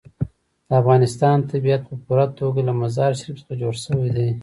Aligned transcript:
د 0.67 0.69
افغانستان 0.81 1.37
طبیعت 1.51 1.81
په 1.89 1.95
پوره 2.03 2.25
توګه 2.39 2.59
له 2.67 2.73
مزارشریف 2.81 3.35
څخه 3.41 3.53
جوړ 3.61 3.73
شوی 3.85 4.09
دی. 4.15 4.29